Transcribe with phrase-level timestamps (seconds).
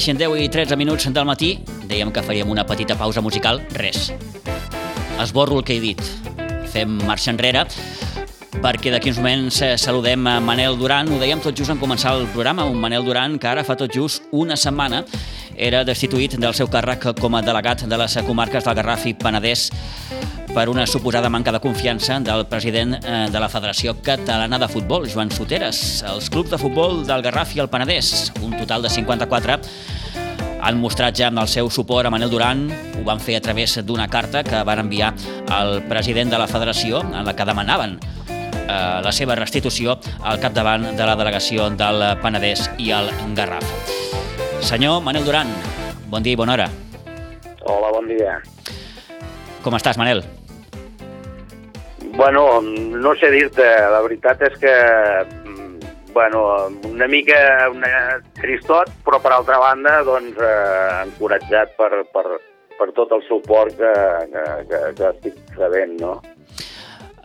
[0.00, 3.60] mateix, en 10 i 13 minuts del matí, dèiem que faríem una petita pausa musical.
[3.74, 4.12] Res.
[5.20, 6.00] Esborro el que he dit.
[6.72, 7.66] Fem marxa enrere
[8.60, 11.08] perquè d'aquí uns moments eh, saludem a Manel Duran.
[11.08, 13.92] Ho dèiem tot just en començar el programa, un Manel Duran que ara fa tot
[13.92, 15.04] just una setmana
[15.56, 19.68] era destituït del seu càrrec com a delegat de les comarques del Garraf i Penedès
[20.54, 25.06] per una suposada manca de confiança del president eh, de la Federació Catalana de Futbol,
[25.08, 26.02] Joan Soteres.
[26.06, 29.60] Els clubs de futbol del Garraf i el Penedès, un total de 54,
[30.60, 32.68] han mostrat ja el seu suport a Manel Duran.
[32.98, 35.14] Ho van fer a través d'una carta que van enviar
[35.48, 37.98] al president de la federació en la que demanaven
[38.68, 43.64] eh, la seva restitució al capdavant de la delegació del Penedès i el Garraf.
[44.60, 45.48] Senyor Manel Duran,
[46.12, 46.68] bon dia i bona hora.
[47.64, 48.40] Hola, bon dia.
[49.64, 50.22] Com estàs, Manel?
[52.16, 54.72] Bueno, no sé dir-te, la veritat és que
[56.12, 62.26] bueno, una mica una tristot, però per altra banda, doncs, eh, encoratjat per, per,
[62.78, 63.94] per tot el suport que,
[64.34, 66.18] que, que, que estic rebent, no?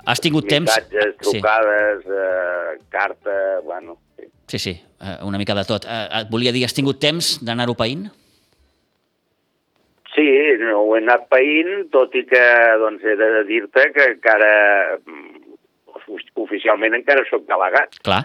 [0.06, 0.70] Has tingut temps...
[0.70, 2.20] Missatges, trucades, sí.
[2.26, 3.98] eh, carta, bueno...
[4.18, 5.86] Sí, sí, sí eh, una mica de tot.
[5.86, 8.08] Eh, et volia dir, has tingut temps d'anar-ho païnt?
[10.16, 10.28] Sí,
[10.62, 12.44] no, ho he anat païnt, tot i que
[12.80, 14.52] doncs, he de dir-te que encara,
[15.02, 15.58] mm,
[16.46, 18.00] oficialment encara sóc delegat.
[18.06, 18.24] Clar.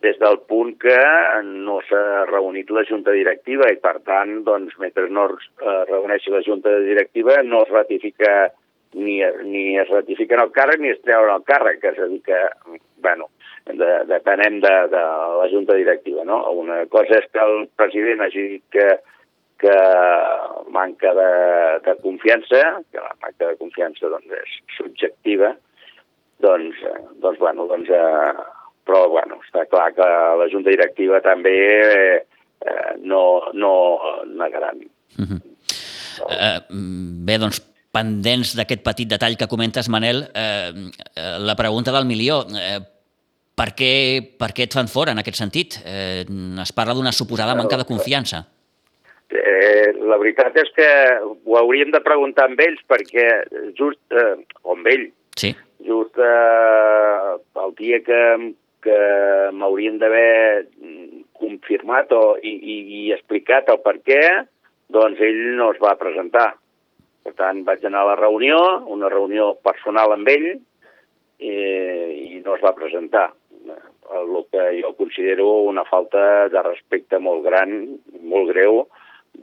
[0.00, 0.96] Des del punt que
[1.44, 6.32] no s'ha reunit la Junta Directiva i, per tant, doncs, mentre no es eh, reuneixi
[6.32, 8.32] la Junta Directiva no es ratifica
[8.96, 12.22] ni, ni es ratifica en el càrrec ni es treuen el càrrec, és a dir
[12.26, 12.40] que,
[13.04, 13.28] bueno,
[13.68, 15.04] de, depenem de, de
[15.42, 16.40] la Junta Directiva, no?
[16.64, 18.88] Una cosa és que el president hagi dit que
[19.60, 19.76] que
[20.70, 25.52] manca de, de confiança, que la manca de confiança doncs, és subjectiva,
[26.40, 28.46] doncs, eh, doncs, bueno, doncs, eh,
[28.90, 30.06] però bueno, està clar que
[30.40, 33.22] la Junta Directiva també eh, no,
[33.54, 33.72] no
[34.34, 34.82] negaran.
[35.16, 35.40] Uh -huh.
[36.26, 36.60] uh,
[37.26, 37.62] bé, doncs,
[37.92, 40.70] pendents d'aquest petit detall que comentes, Manel, eh,
[41.38, 42.78] la pregunta del milió, eh,
[43.54, 45.80] per què, per què et fan fora en aquest sentit?
[45.84, 46.24] Eh,
[46.62, 48.46] es parla d'una suposada manca de confiança.
[49.30, 50.88] Eh, la veritat és que
[51.46, 53.26] ho hauríem de preguntar amb ells perquè
[53.78, 55.54] just, eh, o amb ell, sí.
[55.86, 58.22] just eh, el dia que,
[58.84, 58.98] que
[59.56, 60.66] m'haurien d'haver
[61.40, 64.22] confirmat o, i, i, i explicat el per què,
[64.92, 66.50] doncs ell no es va presentar.
[67.24, 68.58] Per tant, vaig anar a la reunió,
[68.92, 70.48] una reunió personal amb ell,
[71.40, 71.54] i,
[72.36, 73.28] i no es va presentar.
[74.10, 77.76] El que jo considero una falta de respecte molt gran,
[78.26, 78.82] molt greu,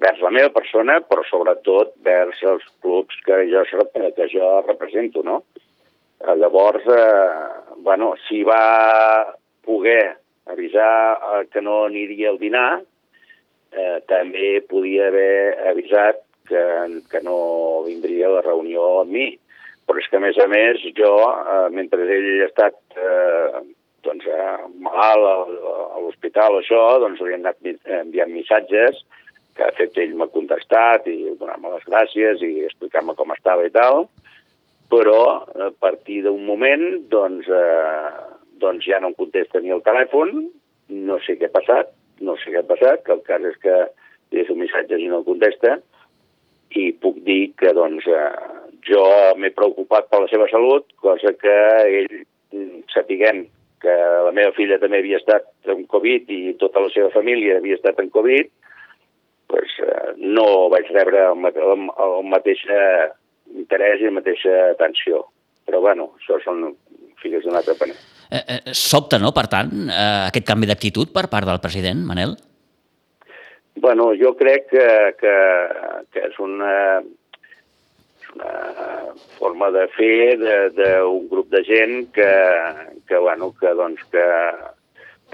[0.01, 3.63] vers la meva persona, però sobretot vers els clubs que jo,
[4.17, 5.41] que jo represento, no?
[6.19, 9.33] Eh, llavors, eh, bueno, si va
[9.63, 12.81] poder avisar eh, que no aniria al dinar,
[13.71, 16.63] eh, també podia haver avisat que,
[17.11, 19.27] que no vindria a la reunió amb mi.
[19.87, 23.61] Però és que, a més a més, jo, eh, mentre ell ha estat eh,
[24.07, 27.61] doncs, eh, malalt a, l'hospital o això, doncs li he anat
[28.01, 29.03] enviant missatges
[29.57, 33.73] que de fet ell m'ha contestat i donar-me les gràcies i explicar-me com estava i
[33.73, 34.05] tal,
[34.91, 38.11] però a partir d'un moment doncs, eh,
[38.61, 40.47] doncs ja no em contesta ni el telèfon,
[41.07, 41.91] no sé què ha passat,
[42.23, 43.75] no sé què ha passat, que el cas és que
[44.31, 45.77] li un missatge i no el contesta,
[46.75, 48.31] i puc dir que doncs, eh,
[48.87, 49.03] jo
[49.39, 51.55] m'he preocupat per la seva salut, cosa que
[51.99, 52.23] ell,
[52.93, 53.45] sapiguem
[53.83, 53.93] que
[54.25, 57.99] la meva filla també havia estat amb Covid i tota la seva família havia estat
[58.01, 58.49] en Covid,
[59.51, 63.07] pues, eh, no vaig rebre el, el, el mateix eh,
[63.55, 65.25] interès i la mateixa atenció.
[65.67, 66.71] Però, bueno, això són
[67.21, 67.97] filles d'un altre paner.
[68.27, 72.35] Eh, eh, sobta, no, per tant, eh, aquest canvi d'actitud per part del president, Manel?
[73.77, 74.87] Bueno, jo crec que,
[75.19, 75.35] que,
[76.11, 76.99] que és una,
[78.35, 78.53] una
[79.37, 80.37] forma de fer
[80.75, 82.31] d'un grup de gent que,
[83.07, 84.25] que, bueno, que, doncs, que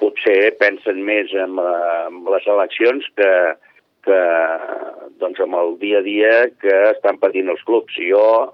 [0.01, 3.31] potser pensen més en, en les eleccions que,
[4.04, 4.20] que
[5.22, 7.96] doncs, amb el dia a dia que estan patint els clubs.
[7.96, 8.52] Jo,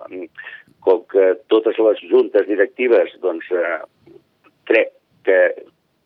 [0.86, 3.80] com que totes les juntes directives doncs, eh,
[4.70, 4.94] crec
[5.26, 5.40] que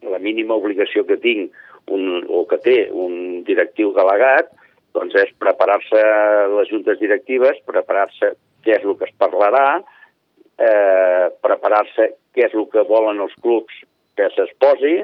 [0.10, 1.54] la mínima obligació que tinc
[1.92, 4.52] un, o que té un directiu delegat
[4.94, 6.02] doncs és preparar-se
[6.54, 9.82] les juntes directives, preparar-se què és el que es parlarà,
[10.62, 13.74] eh, preparar-se què és el que volen els clubs
[14.18, 15.02] que s'exposi,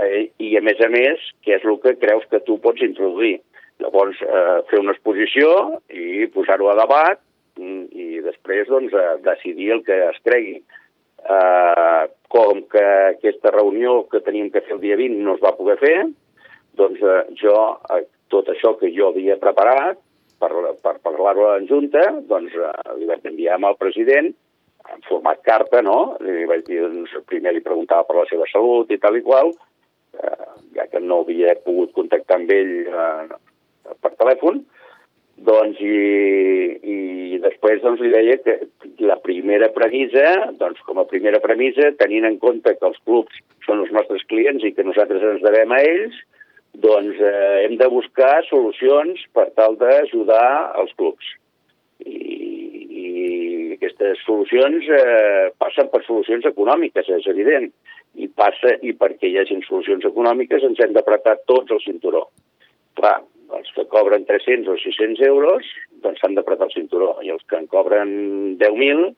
[0.00, 3.40] eh, i a més a més, què és el que creus que tu pots introduir.
[3.82, 7.20] Llavors, eh, fer una exposició i posar-ho a debat
[7.58, 10.60] mm, i després doncs, eh, decidir el que es cregui.
[11.22, 15.56] Eh, com que aquesta reunió que teníem que fer el dia 20 no es va
[15.56, 15.96] poder fer,
[16.78, 17.56] doncs eh, jo,
[17.92, 20.00] eh, tot això que jo havia preparat
[20.40, 20.50] per,
[20.82, 24.32] per parlar-ho en Junta, doncs eh, li vaig enviar al president
[24.90, 26.16] en format carta, no?
[26.24, 29.52] Li vaig dir, doncs, primer li preguntava per la seva salut i tal i qual,
[30.18, 33.40] eh, ja que no havia pogut contactar amb ell eh,
[34.02, 34.62] per telèfon,
[35.42, 35.96] doncs, i,
[36.82, 38.58] i després doncs, li deia que
[39.02, 43.82] la primera premissa, doncs, com a primera premissa, tenint en compte que els clubs són
[43.82, 46.20] els nostres clients i que nosaltres ens devem a ells,
[46.82, 51.34] doncs eh, hem de buscar solucions per tal d'ajudar els clubs.
[52.06, 52.16] I,
[53.02, 53.08] I
[53.76, 57.70] aquestes solucions eh, passen per solucions econòmiques, és evident.
[58.20, 62.26] I passa, i perquè hi hagi solucions econòmiques ens hem d'apretar tots el cinturó.
[62.98, 63.20] Clar,
[63.56, 65.68] els que cobren 300 o 600 euros,
[66.04, 68.12] doncs s'han d'apretar el cinturó, i els que en cobren
[68.60, 69.08] 10.000,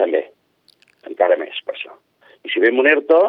[0.00, 0.22] també,
[1.08, 1.92] encara més per això.
[2.44, 3.20] I si ve un ERTO,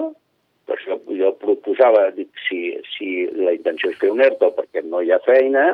[0.67, 2.61] doncs jo, jo proposava, dic, si,
[2.95, 5.67] si la intenció és fer un ERTO perquè no hi ha feina,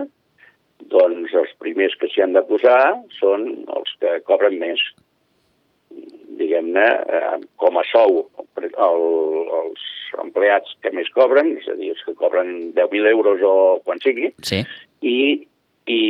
[0.91, 4.81] doncs els primers que s'hi han de posar són els que cobren més
[6.39, 6.85] diguem-ne,
[7.17, 8.23] eh, com a sou
[8.61, 9.03] el,
[9.59, 9.83] els
[10.23, 13.55] empleats que més cobren, és a dir, els que cobren 10.000 euros o
[13.85, 14.61] quan sigui, sí.
[15.01, 15.17] i,
[15.89, 16.01] i,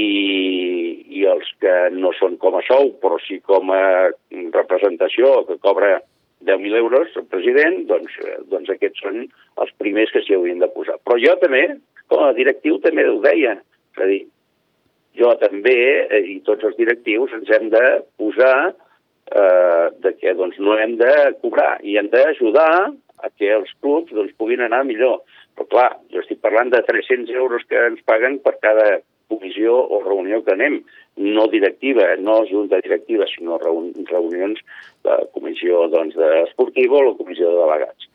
[1.19, 4.11] i els que no són com a sou, però sí com a
[4.55, 5.97] representació, que cobra
[6.43, 9.25] 10.000 euros el president, doncs, eh, doncs aquests són
[9.63, 10.99] els primers que s'hi haurien de posar.
[11.03, 11.65] Però jo també,
[12.11, 13.57] com a directiu, també ho deia.
[13.95, 14.23] És a dir,
[15.19, 15.77] jo també,
[16.09, 17.83] eh, i tots els directius, ens hem de
[18.19, 18.73] posar
[19.31, 22.91] eh, de que doncs, no hem de cobrar i hem d'ajudar
[23.23, 25.21] a que els clubs doncs, puguin anar millor.
[25.55, 30.01] Però clar, jo estic parlant de 300 euros que ens paguen per cada comissió o
[30.03, 30.81] reunió que anem,
[31.17, 34.59] no directiva, no junta directiva, sinó reunions
[35.05, 36.17] de comissió doncs,
[36.47, 38.09] esportiva o la comissió de delegats.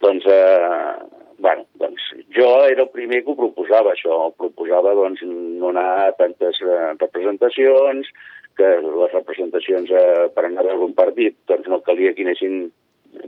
[0.00, 0.94] Doncs, eh,
[1.38, 2.02] bueno, doncs
[2.36, 4.30] jo era el primer que ho proposava, això.
[4.36, 8.10] Proposava doncs, no anar a tantes eh, representacions,
[8.60, 12.68] que les representacions eh, per anar a veure un partit doncs no calia que anessin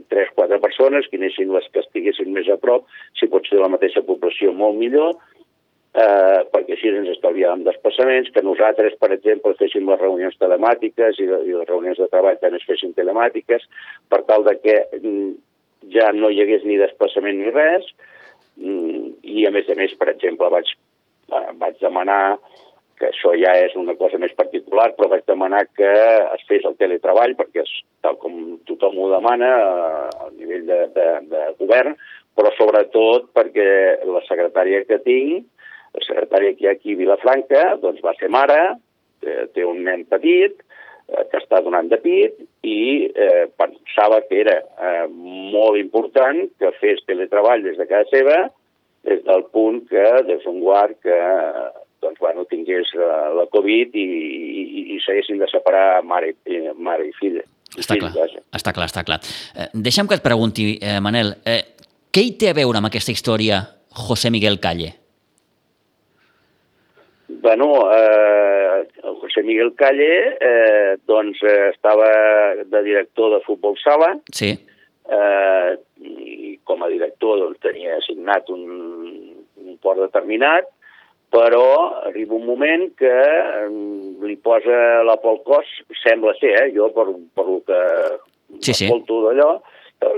[0.09, 2.85] tres, quatre persones, que anessin les que estiguessin més a prop,
[3.19, 5.17] si pot ser la mateixa població molt millor,
[5.93, 11.27] eh, perquè així ens estalviàvem desplaçaments, que nosaltres, per exemple, féssim les reunions telemàtiques i,
[11.27, 13.67] i les reunions de treball també es fessin telemàtiques,
[14.09, 15.29] per tal de que mm,
[15.93, 17.89] ja no hi hagués ni desplaçament ni res,
[18.57, 20.75] mm, i a més a més, per exemple, vaig,
[21.33, 22.37] eh, vaig demanar
[22.99, 25.89] que això ja és una cosa més particular, però vaig demanar que
[26.35, 27.71] es fes el teletreball, perquè és
[28.05, 29.49] tal com tothom ho demana
[30.09, 31.97] a nivell de, de, de govern,
[32.37, 33.67] però sobretot perquè
[34.09, 35.47] la secretària que tinc,
[35.93, 38.61] la secretària que hi ha aquí a Vilafranca, doncs va ser mare,
[39.23, 40.57] té un nen petit,
[41.07, 45.05] eh, que està donant de pit i eh, pensava que era eh,
[45.53, 48.39] molt important que fes teletreball des de casa seva,
[49.03, 51.19] des del punt que, des d'un guard que
[52.03, 56.35] doncs, bueno, tingués la, la Covid i, i, i s'haguessin de separar mare,
[56.77, 57.39] mare i fill.
[57.73, 59.21] Està fill, clar, està clar, està clar.
[59.55, 61.61] Eh, deixa'm que et pregunti, eh, Manel, eh,
[62.13, 63.63] què hi té a veure amb aquesta història
[64.07, 64.91] José Miguel Calle?
[67.41, 68.87] Bueno, eh,
[69.21, 72.07] José Miguel Calle eh, doncs, eh, estava
[72.65, 74.51] de director de futbol sala sí.
[74.53, 78.63] eh, i com a director doncs, tenia assignat un,
[79.57, 80.69] un port determinat
[81.33, 83.13] però arriba un moment que
[84.21, 85.69] li posa la pel cos,
[86.03, 87.79] sembla ser, eh, jo per, per el que
[88.59, 88.85] sí, sí.
[88.85, 89.55] escolto d'allò,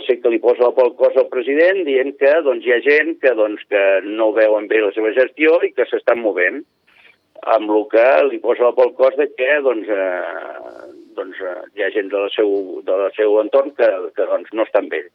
[0.03, 3.15] sé que li posa la pel cos al president dient que doncs, hi ha gent
[3.21, 6.63] que, doncs, que no veuen bé la seva gestió i que s'estan movent,
[7.55, 11.85] amb el que li posa la pel cos de que doncs, eh, doncs, eh, hi
[11.85, 15.05] ha gent del seu, del seu entorn que, que doncs, no estan bé.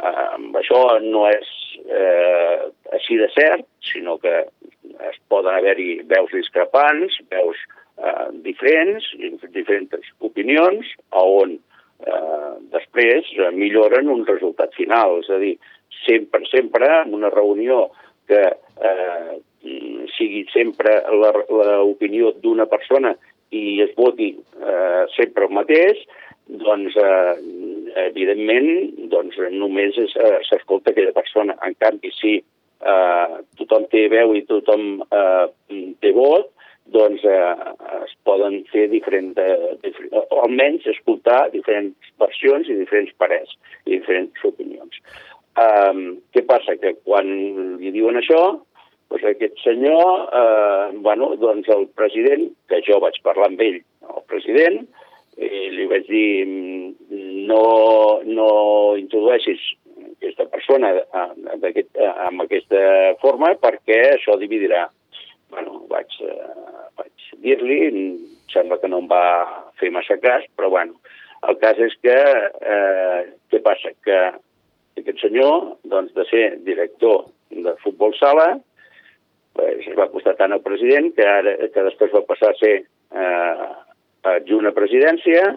[0.00, 0.28] Eh,
[0.60, 1.50] això no és
[1.86, 4.42] eh, així de cert, sinó que
[5.30, 7.58] poden haver-hi veus discrepants, veus
[7.98, 9.06] eh, diferents,
[9.54, 15.20] diferents opinions, on eh, després eh, milloren un resultat final.
[15.22, 15.56] És a dir,
[16.04, 17.88] sempre, sempre en una reunió
[18.30, 19.38] que eh,
[20.16, 23.12] sigui sempre l'opinió d'una persona
[23.50, 25.98] i es voti eh, sempre el mateix,
[26.60, 27.34] doncs, eh,
[28.06, 28.70] evidentment,
[29.12, 31.56] doncs, només eh, s'escolta aquella persona.
[31.66, 32.38] En canvi, si
[32.80, 35.46] eh, tothom té veu i tothom eh,
[36.02, 36.50] té vot,
[36.90, 43.52] doncs eh, es poden fer diferents, eh, o almenys escoltar diferents versions i diferents parers
[43.86, 45.02] i diferents opinions.
[45.60, 45.94] Eh,
[46.34, 46.78] què passa?
[46.80, 47.30] Que quan
[47.80, 48.42] li diuen això,
[49.10, 54.26] doncs aquest senyor, eh, bueno, doncs el president, que jo vaig parlar amb ell, el
[54.30, 54.84] president,
[55.40, 56.44] i li vaig dir
[57.48, 57.62] no,
[58.26, 58.48] no
[59.00, 59.62] introdueixis
[60.20, 61.96] aquesta persona amb, aquest,
[62.28, 62.82] amb aquesta
[63.22, 64.88] forma perquè això dividirà.
[65.50, 66.44] bueno, vaig, eh,
[66.94, 67.78] vaig dir-li,
[68.52, 69.24] sembla que no em va
[69.80, 70.94] fer massa cas, però bueno,
[71.48, 73.90] el cas és que, eh, què passa?
[74.04, 74.18] Que
[75.00, 78.60] aquest senyor, doncs, de ser director de futbol sala,
[79.54, 82.76] pues, es va costar tant al president que, ara, que després va passar a ser
[82.78, 83.68] eh,
[84.36, 85.56] adjunt a presidència,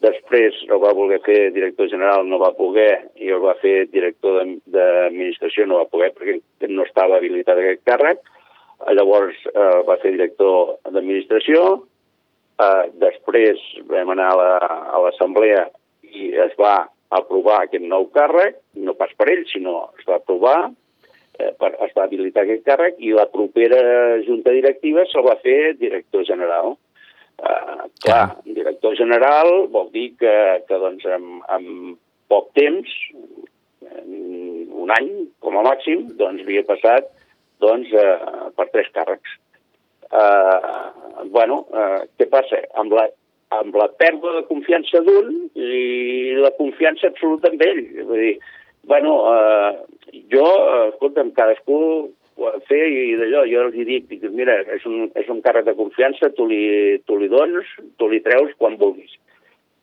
[0.00, 4.40] després el va voler fer director general, no va poder, i el va fer director
[4.66, 8.22] d'administració, no va poder perquè no estava habilitat aquest càrrec,
[8.96, 11.66] llavors eh, va fer director d'administració,
[12.64, 13.60] eh, després
[13.92, 15.70] vam anar a l'assemblea la,
[16.10, 20.70] i es va aprovar aquest nou càrrec, no pas per ell, sinó es va aprovar,
[21.38, 23.80] eh, per, es va habilitar aquest càrrec i la propera
[24.26, 26.76] junta directiva se'l va fer director general.
[27.40, 30.34] Uh, clar, director general vol dir que,
[30.68, 31.94] que doncs, en, en
[32.28, 32.90] poc temps,
[33.80, 35.08] un any
[35.40, 37.08] com a màxim, doncs havia passat
[37.64, 39.38] doncs, uh, per tres càrrecs.
[40.10, 42.60] Uh, bueno, uh, què passa?
[42.80, 43.06] Amb la,
[43.56, 47.82] amb la pèrdua de confiança d'un i la confiança absoluta en ell.
[48.08, 48.34] Vull dir,
[48.90, 50.46] bueno, uh, jo,
[50.90, 51.80] escolta'm, cadascú
[52.68, 56.32] fer i d'allò, jo els dic, dic, mira, és un, és un càrrec de confiança,
[56.36, 57.68] tu li, tu li dones,
[58.00, 59.16] tu li treus quan vulguis.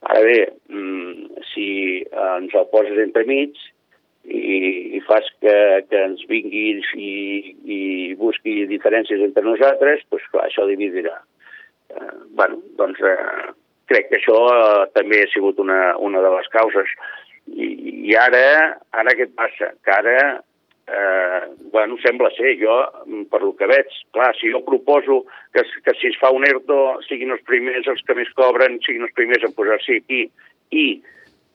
[0.08, 0.38] Ara bé,
[0.70, 1.68] mm, si
[2.06, 3.58] ens el poses mig
[4.28, 5.56] i, i fas que,
[5.90, 7.80] que ens vinguis i, i
[8.20, 11.16] busqui diferències entre nosaltres, doncs clar, això dividirà.
[11.90, 13.54] Eh, bueno, doncs eh,
[13.90, 16.94] crec que això eh, també ha sigut una, una de les causes.
[17.48, 17.72] I,
[18.12, 18.44] i ara,
[18.92, 19.72] ara què passa?
[19.86, 20.18] Que ara
[20.88, 21.42] eh,
[21.72, 22.78] bueno, sembla ser, jo,
[23.32, 26.80] per lo que veig, clar, si jo proposo que, que si es fa un ERTO
[27.08, 30.24] siguin els primers els que més cobren, siguin els primers a posar-s'hi aquí,
[30.72, 30.88] i,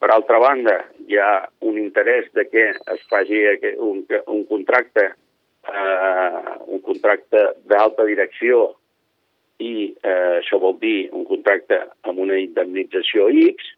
[0.03, 0.77] per altra banda,
[1.09, 1.33] hi ha
[1.65, 3.43] un interès de que es faci
[3.79, 5.13] un, un contracte
[5.69, 8.73] eh, un contracte d'alta direcció
[9.63, 13.69] i eh, això vol dir un contracte amb una indemnització X,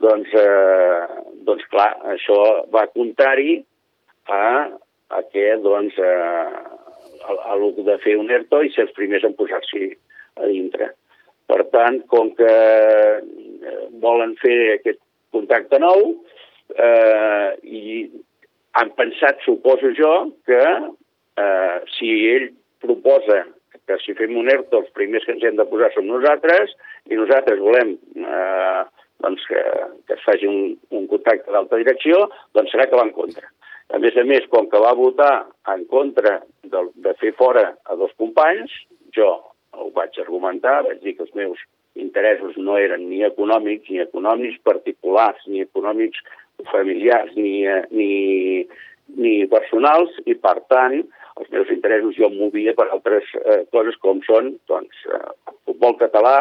[0.00, 2.38] doncs, eh, doncs clar, això
[2.72, 3.58] va contrari
[4.32, 4.44] a
[5.14, 6.52] a que doncs, eh,
[7.28, 7.56] a, a
[7.88, 9.90] de fer un ERTO i ser els primers en posar-s'hi
[10.38, 10.92] a dintre.
[11.48, 15.00] Per tant, com que eh, volen fer aquest
[15.34, 16.10] contacte nou
[16.76, 17.82] eh, i
[18.78, 20.12] han pensat, suposo jo,
[20.48, 22.50] que eh, si ell
[22.84, 23.44] proposa
[23.88, 26.74] que si fem un ERTO els primers que ens hem de posar som nosaltres
[27.08, 28.82] i nosaltres volem eh,
[29.24, 29.62] doncs que,
[30.06, 33.48] que es faci un, un contacte d'alta direcció, doncs serà que va en contra.
[33.88, 37.96] A més a més, com que va votar en contra de, de fer fora a
[37.96, 38.72] dos companys,
[39.16, 39.30] jo
[39.78, 41.62] ho vaig argumentar, vaig dir que els meus
[41.98, 46.20] interessos no eren ni econòmics, ni econòmics particulars, ni econòmics
[46.72, 47.64] familiars, ni,
[47.94, 48.10] ni,
[49.16, 51.00] ni personals, i per tant,
[51.38, 55.58] els meus interessos jo em movia per altres eh, coses com són doncs, eh, el
[55.70, 56.38] futbol català,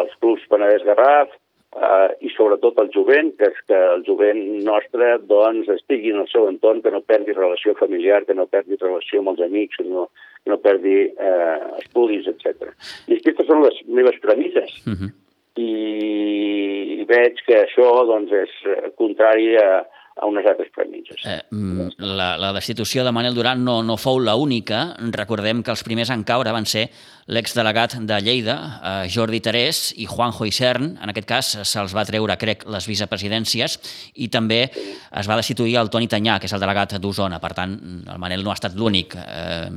[0.00, 1.34] els clubs Penedès Garraf,
[1.76, 6.28] eh, i sobretot el jovent, que és que el jovent nostre doncs, estigui en el
[6.32, 9.88] seu entorn, que no perdi relació familiar, que no perdi relació amb els amics, que
[9.88, 10.08] no,
[10.42, 12.72] que no perdi eh, estudis, etc.
[13.08, 14.78] I aquestes són les meves premisses.
[14.86, 15.02] Uh mhm.
[15.02, 15.18] -huh.
[15.62, 18.52] I veig que això doncs, és
[18.96, 19.84] contrari a,
[20.16, 21.20] a unes altres premisses.
[21.24, 24.82] Eh, mm, la, la destitució de Manel Duran no, no fou la única.
[25.14, 26.88] Recordem que els primers en caure van ser
[27.32, 30.96] l'exdelegat de Lleida, eh, Jordi Terés, i Juanjo Isern.
[31.02, 33.78] En aquest cas se'ls va treure, crec, les vicepresidències
[34.14, 37.40] i també es va destituir el Toni Tanyà, que és el delegat d'Osona.
[37.40, 39.16] Per tant, el Manel no ha estat l'únic.
[39.16, 39.70] Eh...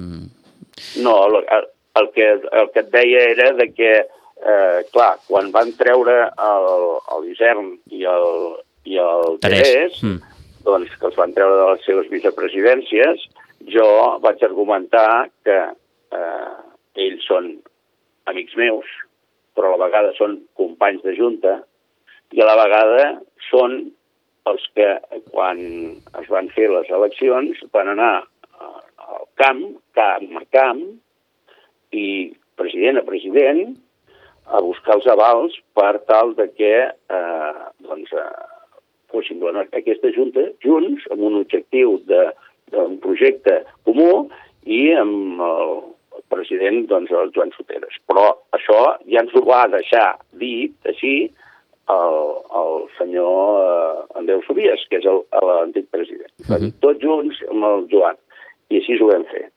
[1.00, 5.54] No, el, el, el, que, el que et deia era de que, eh, clar, quan
[5.56, 6.26] van treure
[7.24, 8.26] l'Isern i el,
[8.86, 10.36] i el Terès, mm.
[10.68, 13.26] doncs, que els van treure de les seves vicepresidències,
[13.74, 13.88] jo
[14.24, 15.58] vaig argumentar que
[16.14, 16.56] eh,
[17.06, 17.56] ells són
[18.30, 18.90] amics meus,
[19.56, 21.60] però a la vegada són companys de junta,
[22.36, 23.04] i a la vegada
[23.50, 23.78] són
[24.50, 24.88] els que,
[25.32, 25.60] quan
[26.22, 28.14] es van fer les eleccions, van anar
[28.62, 29.64] al camp,
[29.98, 30.84] camp a camp,
[31.96, 32.08] i
[32.60, 33.76] president a president,
[34.46, 38.55] a buscar els avals per tal de que eh, doncs, eh,
[39.16, 44.28] fossin donar aquesta Junta junts amb un objectiu d'un projecte comú
[44.66, 45.76] i amb el
[46.32, 47.98] president, doncs, el Joan Soteres.
[48.10, 48.80] Però això
[49.10, 50.08] ja ens ho va deixar
[50.42, 51.16] dit així
[51.94, 52.22] el,
[52.60, 56.32] el senyor eh, Andreu Sobies, que és l'antic president.
[56.48, 56.72] Uh -huh.
[56.82, 58.18] Tots junts amb el Joan.
[58.70, 59.50] I així ho vam fer.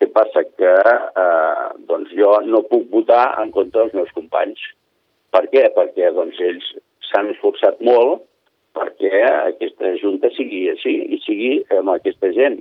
[0.00, 0.44] Què passa?
[0.58, 0.74] Que
[1.24, 4.60] eh, doncs jo no puc votar en contra dels meus companys.
[5.30, 5.64] Per què?
[5.74, 6.66] Perquè doncs, ells
[7.10, 8.22] s'han esforçat molt
[8.76, 12.60] perquè aquesta Junta sigui així i sigui amb aquesta gent.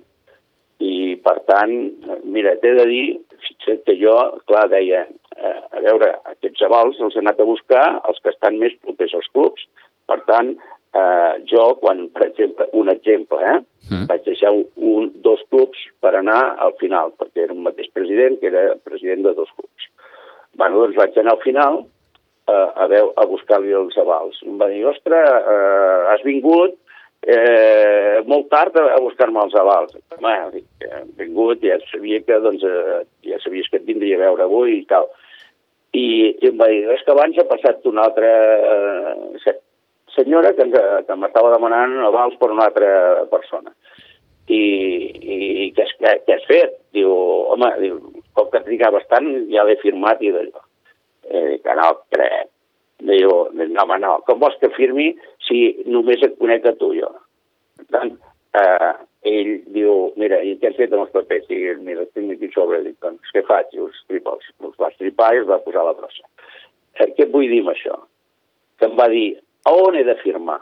[0.82, 1.74] I, per tant,
[2.26, 3.06] mira, t'he de dir,
[3.86, 4.16] que jo,
[4.50, 5.04] clar, deia,
[5.38, 9.14] eh, a veure, aquests avals els he anat a buscar els que estan més propers
[9.18, 9.68] als clubs.
[10.10, 10.56] Per tant,
[10.98, 13.60] eh, jo, quan, per exemple, un exemple, eh,
[13.92, 14.08] mm.
[14.10, 18.40] vaig deixar un, un, dos clubs per anar al final, perquè era un mateix president,
[18.42, 19.90] que era president de dos clubs.
[20.58, 21.84] Bueno, doncs vaig anar al final
[22.76, 24.40] a, veu, a buscar-li els avals.
[24.48, 26.78] Em va dir, ostres, eh, has vingut
[27.22, 29.98] eh, molt tard a, buscar-me els avals.
[30.18, 34.24] Home, dic, he vingut, ja sabia que, doncs, eh, ja sabies que et vindria a
[34.26, 35.10] veure avui i tal.
[35.92, 36.06] I,
[36.40, 39.60] i em va dir, és que abans ha passat una altra eh,
[40.16, 40.68] senyora que,
[41.08, 42.92] que m'estava demanant avals per una altra
[43.32, 43.74] persona.
[44.52, 46.74] I, i, i què, què, què has fet?
[46.96, 47.12] Diu,
[47.54, 48.00] home, diu,
[48.36, 50.64] com que trigava bastant, ja l'he firmat i d'allò.
[51.32, 52.50] Eh, dic, no crec.
[53.02, 55.08] Diu, no, home, no, com vols que firmi
[55.48, 57.10] si només et conec a tu jo?
[57.80, 58.12] Per tant,
[58.62, 58.92] eh,
[59.32, 61.48] ell diu, mira, i què has fet amb els papers?
[61.50, 62.82] I mira, tinc aquí sobre.
[62.86, 63.72] Dic, doncs, què faig?
[63.74, 66.28] I els, tripa, els, els va estripar i els va posar a la brossa.
[67.00, 67.98] Eh, què vull dir amb això?
[68.78, 69.28] Que em va dir,
[69.66, 70.60] a on he de firmar?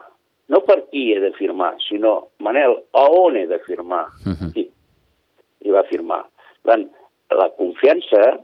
[0.49, 2.13] No per qui he de firmar, sinó,
[2.45, 4.05] Manel, a on he de firmar?
[4.25, 4.51] Uh -huh.
[4.55, 4.69] I,
[5.67, 6.23] I va firmar.
[6.63, 6.87] Per tant,
[7.35, 8.39] la confiança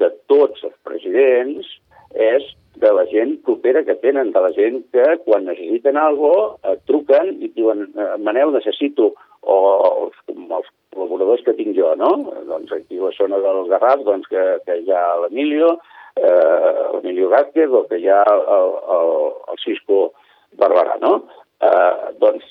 [0.00, 1.68] de tots els presidents
[2.12, 2.44] és
[2.82, 7.34] de la gent propera que tenen, de la gent que quan necessiten alguna cosa truquen
[7.44, 9.58] i diuen eh, Manel, necessito, o
[9.88, 12.12] els, els col·laboradors que tinc jo, no?
[12.48, 15.76] Doncs aquí a la zona del Garraf, doncs que, que hi ha l'Emilio,
[16.16, 19.14] eh, l'Emilio Gázquez, o que hi ha el, el,
[19.52, 20.02] el Cisco
[20.60, 21.14] Barberà, no?
[21.62, 22.48] Eh, doncs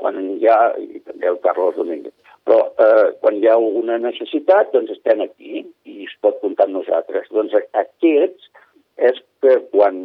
[0.00, 4.72] quan hi ha, i també el Carlos Domínguez, però eh, quan hi ha una necessitat,
[4.74, 6.09] doncs estem aquí i
[7.16, 7.70] es pot comptar amb nosaltres.
[7.70, 8.50] Doncs aquests
[9.10, 10.00] és que quan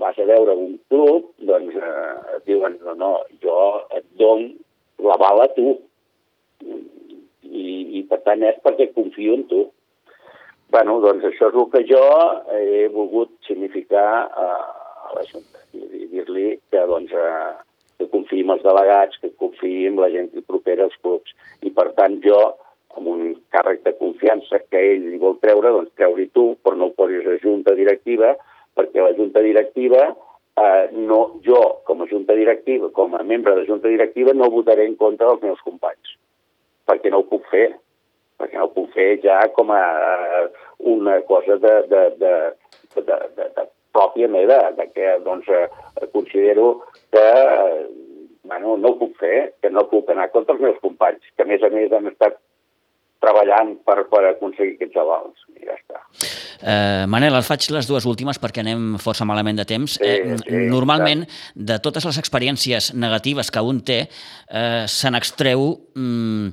[0.00, 3.10] vas a veure un club, doncs eh, et diuen, no, no,
[3.44, 3.58] jo
[3.96, 4.48] et dono
[5.04, 5.76] la bala a tu.
[7.50, 7.66] I,
[7.98, 9.66] I per tant és perquè confio en tu.
[10.70, 12.02] bueno, doncs això és el que jo
[12.54, 14.44] he volgut significar a,
[15.02, 17.50] a la Junta i dir-li que, doncs, eh,
[17.98, 21.34] que confiï en els delegats, que confiï en la gent propera als clubs.
[21.66, 22.38] I per tant jo
[23.54, 27.26] càrrec de confiança que ell li vol treure, doncs treure tu, però no ho posis
[27.26, 28.34] a junta directiva,
[28.78, 30.08] perquè la junta directiva,
[30.60, 34.86] eh, no, jo com a junta directiva, com a membre de junta directiva, no votaré
[34.86, 36.16] en contra dels meus companys,
[36.86, 37.68] perquè no ho puc fer,
[38.40, 39.82] perquè no ho puc fer ja com a
[40.40, 40.46] eh,
[40.94, 42.34] una cosa de, de, de,
[42.94, 45.66] de, de, de, de pròpia meva, de que doncs, eh,
[46.12, 47.88] considero que eh,
[48.42, 51.50] bueno, no ho puc fer, que no puc anar contra els meus companys, que a
[51.50, 52.38] més a més han estat
[53.24, 55.46] treballant per, per aconseguir aquests avals.
[55.56, 56.04] I ja està.
[56.60, 59.96] Eh, Manel, els faig les dues últimes perquè anem força malament de temps.
[60.00, 61.66] Sí, eh, sí, normalment, clar.
[61.72, 64.02] de totes les experiències negatives que un té,
[64.48, 66.48] eh, se n'extreu mm,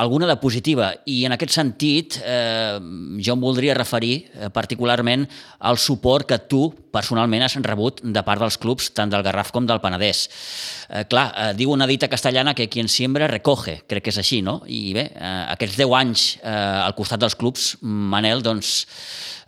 [0.00, 0.92] alguna de positiva.
[1.06, 2.78] I en aquest sentit, eh,
[3.20, 5.26] jo em voldria referir eh, particularment
[5.58, 9.66] al suport que tu personalment has rebut de part dels clubs, tant del Garraf com
[9.66, 10.28] del Penedès.
[10.88, 14.40] Eh, clar, eh, diu una dita castellana que quien siembra recoge, crec que és així,
[14.42, 14.62] no?
[14.66, 16.54] I bé, eh, aquests 10 anys eh,
[16.86, 18.86] al costat dels clubs, Manel, doncs,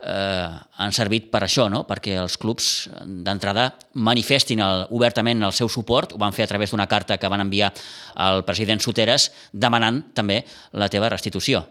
[0.02, 1.84] eh, han servit per això, no?
[1.88, 6.72] perquè els clubs d'entrada manifestin el, obertament el seu suport, ho van fer a través
[6.72, 7.72] d'una carta que van enviar
[8.14, 11.62] al president Soteres demanant també la teva restitució.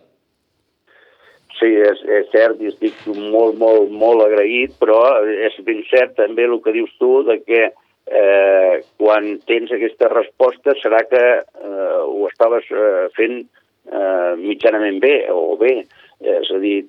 [1.62, 4.98] Sí, és, és cert i estic molt, molt, molt agraït, però
[5.30, 10.74] és ben cert també el que dius tu de que eh, quan tens aquesta resposta
[10.82, 15.84] serà que eh, ho estaves eh, fent eh, mitjanament bé o bé.
[16.22, 16.84] És a dir,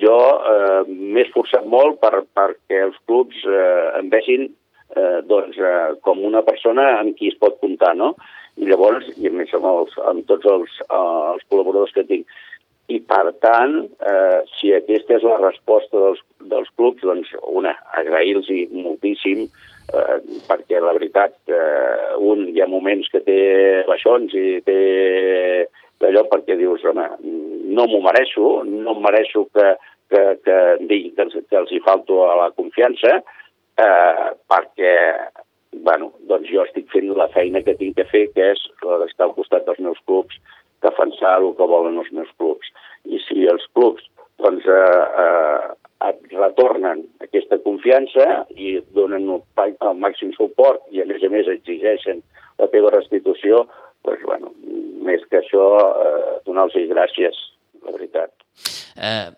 [0.00, 0.16] jo
[0.48, 6.22] eh, m'he esforçat molt per, perquè els clubs eh, em vegin eh, doncs, eh, com
[6.24, 8.14] una persona amb qui es pot comptar, no?
[8.56, 11.02] I llavors, i a més amb, els, amb tots els, eh,
[11.34, 12.38] els col·laboradors que tinc.
[12.90, 18.48] I per tant, eh, si aquesta és la resposta dels, dels clubs, doncs una, agrair-los
[18.72, 19.44] moltíssim,
[19.92, 20.16] eh,
[20.48, 23.38] perquè la veritat, eh, un hi ha moments que té
[23.86, 24.80] baixons i té
[26.00, 27.06] d'allò perquè dius, home,
[27.76, 29.68] no m'ho mereixo, no em mereixo que,
[30.10, 33.20] que, que em digui que els, que els hi falto a la confiança,
[33.80, 34.94] eh, perquè
[35.86, 38.62] bueno, doncs jo estic fent la feina que tinc que fer, que és
[39.06, 40.40] estar al costat dels meus clubs,
[40.82, 42.72] defensar el que volen els meus clubs.
[43.04, 44.04] I si els clubs
[44.40, 45.70] doncs, eh, eh,
[46.08, 51.30] et retornen aquesta confiança i et donen el, el màxim suport i a més a
[51.32, 52.22] més exigeixen
[52.60, 53.66] la teva restitució,
[54.06, 54.52] doncs, bueno,
[55.06, 55.66] més que això,
[56.04, 57.36] eh, donar-los gràcies,
[57.84, 58.32] la veritat.
[58.96, 59.30] Eh,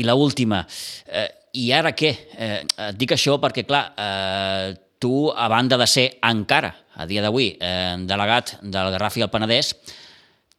[0.00, 0.64] I la última,
[1.06, 2.12] eh, i ara què?
[2.38, 7.22] Eh, et dic això perquè, clar, eh, tu, a banda de ser encara, a dia
[7.22, 9.74] d'avui, eh, delegat del Garraf i el Penedès,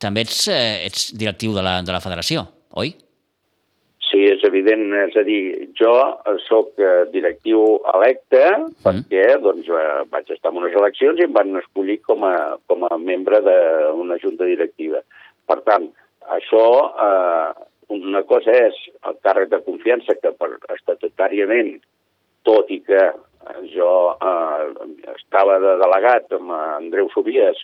[0.02, 2.95] també ets, eh, ets directiu de la, de la federació, oi?
[4.17, 5.93] És evident, és a dir, jo
[6.47, 8.43] sóc eh, directiu electe
[8.84, 12.36] perquè doncs, eh, vaig estar en unes eleccions i em van escollir com a,
[12.67, 15.04] com a membre d'una junta directiva.
[15.47, 15.88] Per tant,
[16.36, 16.65] això,
[17.08, 21.76] eh, una cosa és el càrrec de confiança que per estatutàriament,
[22.47, 23.10] tot i que
[23.74, 24.67] jo eh,
[25.15, 27.60] estava de delegat amb Andreu Sobies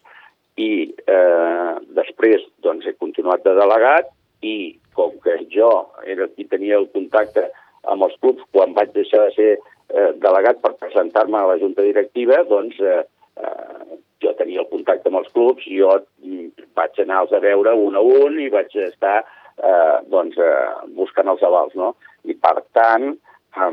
[0.57, 4.09] i eh, després doncs, he continuat de delegat
[4.41, 5.69] i com que jo
[6.05, 7.45] era qui tenia el contacte
[7.91, 11.85] amb els clubs quan vaig deixar de ser eh, delegat per presentar-me a la junta
[11.85, 13.03] directiva, doncs eh,
[13.39, 15.93] eh, jo tenia el contacte amb els clubs, jo
[16.25, 21.31] mm, vaig anar-los a veure un a un i vaig estar eh, doncs, eh, buscant
[21.33, 21.93] els avals, no?
[22.27, 23.71] I per tant, eh,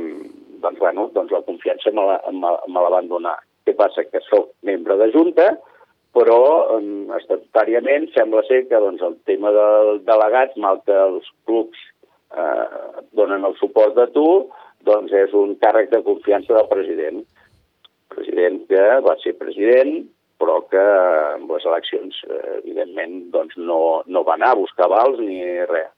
[0.63, 3.37] doncs, bueno, doncs la confiança me la, me, me la van donar.
[3.65, 4.05] Què passa?
[4.05, 5.55] Que sóc membre de junta,
[6.15, 6.41] però
[6.77, 11.81] um, estatutàriament sembla ser que doncs, el tema del delegat, mal que els clubs
[12.39, 14.29] eh, donen el suport de tu,
[14.87, 17.25] doncs és un càrrec de confiança del president.
[18.15, 20.05] President que va ser president,
[20.39, 20.85] però que
[21.35, 25.91] amb les eleccions, eh, evidentment, doncs no, no va anar a buscar vals ni res.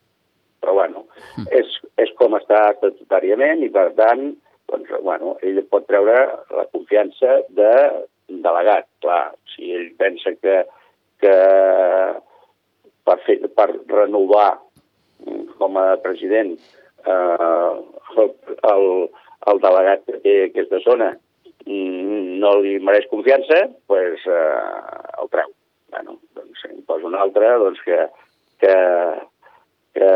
[0.64, 1.04] Però, bueno,
[1.36, 1.48] mm.
[1.60, 4.30] és, és com està estatutàriament i, per tant,
[4.72, 6.16] doncs, bueno, ell pot treure
[6.56, 7.72] la confiança de
[8.28, 10.62] delegat, clar, si ell pensa que,
[11.22, 11.34] que
[13.06, 14.56] per, fer, per renovar
[15.56, 16.56] com a president
[17.06, 17.74] eh,
[18.16, 18.32] el,
[18.72, 18.88] el,
[19.52, 21.14] el delegat que té aquesta zona
[21.66, 25.50] no li mereix confiança, doncs pues, eh, el treu.
[25.90, 27.98] Bueno, doncs en posa un altre doncs, que,
[28.62, 28.76] que,
[29.96, 30.10] que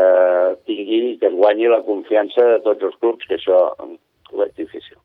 [0.67, 4.99] tingui, que guanyi la confiança de tots els clubs, que això ho veig difícil.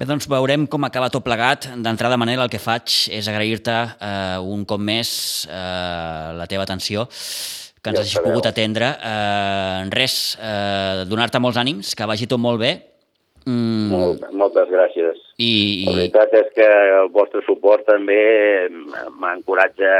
[0.00, 1.66] Bé, doncs veurem com acaba tot plegat.
[1.84, 5.10] D'entrada, Manel, el que faig és agrair-te eh, un cop més
[5.44, 8.88] eh, la teva atenció que ens ja hagis pogut atendre.
[8.96, 12.70] Eh, res, eh, donar-te molts ànims, que vagi tot molt bé.
[13.44, 13.90] Mm.
[13.92, 15.20] Molt, moltes gràcies.
[15.36, 15.90] I, i...
[15.90, 16.70] La veritat és que
[17.02, 18.22] el vostre suport també
[19.20, 19.92] m'encoratja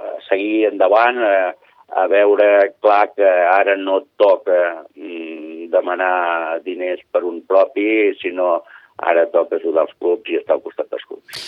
[0.00, 1.52] a seguir endavant, a,
[1.92, 4.62] a veure clar que ara no toca
[4.96, 7.86] mm, demanar diners per un propi,
[8.22, 8.64] sinó
[8.96, 11.46] ara toca ajudar els clubs i estar al costat dels clubs.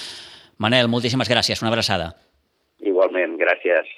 [0.58, 1.62] Manel, moltíssimes gràcies.
[1.62, 2.12] Una abraçada.
[2.84, 3.88] Igualment, gràcies.